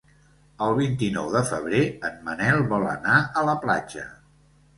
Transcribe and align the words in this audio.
El 0.67 0.71
vint-i-nou 0.77 1.27
de 1.35 1.43
febrer 1.49 1.81
en 2.09 2.17
Manel 2.31 2.63
vol 2.73 2.87
anar 2.95 3.19
a 3.21 3.45
la 3.51 3.57
platja. 3.69 4.09